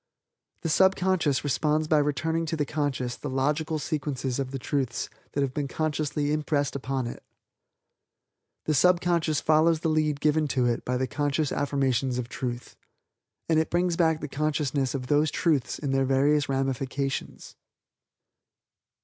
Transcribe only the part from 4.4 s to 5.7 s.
the Truths that have been